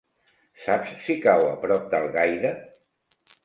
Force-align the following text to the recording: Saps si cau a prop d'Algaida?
Saps 0.61 0.95
si 1.03 1.17
cau 1.27 1.47
a 1.51 1.53
prop 1.67 1.87
d'Algaida? 1.95 2.59